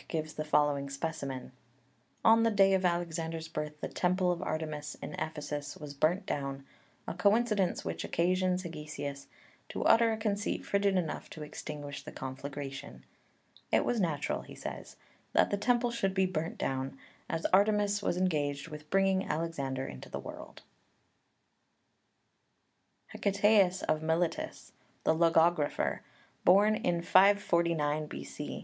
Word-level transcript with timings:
3) 0.00 0.06
gives 0.08 0.32
the 0.32 0.46
following 0.46 0.88
specimen: 0.88 1.52
"On 2.24 2.42
the 2.42 2.50
day 2.50 2.72
of 2.72 2.86
Alexander's 2.86 3.48
birth 3.48 3.78
the 3.82 3.86
temple 3.88 4.32
of 4.32 4.40
Artemis 4.40 4.96
in 5.02 5.12
Ephesus 5.18 5.76
was 5.76 5.92
burnt 5.92 6.24
down, 6.24 6.64
a 7.06 7.12
coincidence 7.12 7.84
which 7.84 8.02
occasions 8.02 8.62
Hegesias 8.62 9.26
to 9.68 9.84
utter 9.84 10.10
a 10.10 10.16
conceit 10.16 10.64
frigid 10.64 10.96
enough 10.96 11.28
to 11.28 11.42
extinguish 11.42 12.02
the 12.02 12.12
conflagration. 12.12 13.04
'It 13.70 13.84
was 13.84 14.00
natural,' 14.00 14.40
he 14.40 14.54
says, 14.54 14.96
'that 15.34 15.50
the 15.50 15.58
temple 15.58 15.90
should 15.90 16.14
be 16.14 16.24
burnt 16.24 16.56
down, 16.56 16.96
as 17.28 17.44
Artemis 17.52 18.00
was 18.02 18.16
engaged 18.16 18.68
with 18.68 18.88
bringing 18.88 19.26
Alexander 19.28 19.84
into 19.86 20.08
the 20.08 20.18
world'" 20.18 20.62
(Pauly, 23.12 23.22
with 23.22 23.22
the 23.34 23.40
references). 23.40 23.82
HEKATAEUS 23.82 23.82
of 23.82 24.02
Miletus, 24.02 24.72
the 25.04 25.14
logographer; 25.14 26.00
born 26.46 26.74
in 26.74 27.02
549 27.02 28.06
B.C. 28.06 28.58